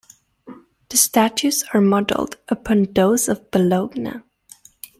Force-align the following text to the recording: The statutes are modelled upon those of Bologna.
The 0.89 0.97
statutes 0.97 1.63
are 1.75 1.79
modelled 1.79 2.37
upon 2.49 2.85
those 2.95 3.29
of 3.29 3.51
Bologna. 3.51 4.21